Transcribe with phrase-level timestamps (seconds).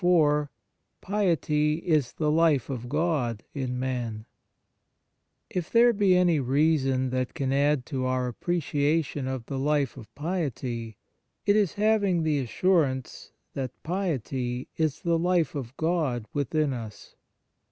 [0.03, 0.47] IV
[1.01, 4.25] PIETY IS THE LIFE OF GOD IN MAN
[5.51, 10.15] IF there be any reason that can add to our appreciation of the life of
[10.15, 10.97] piety,
[11.45, 17.15] it is having the assurance that piety is the life of God within us.